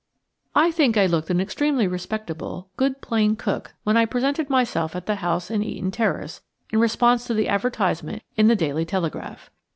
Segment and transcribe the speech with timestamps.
[0.55, 4.95] 5 I THINK I looked an extremely respectable, good plain cook when I presented myself
[4.95, 9.51] at the house in Eaton Terrace in response to the advertisement in the "Daily Telegraph."